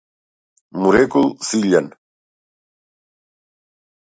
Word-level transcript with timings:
му 0.79 0.87
рекол 0.95 1.27
Силјан. 1.47 1.87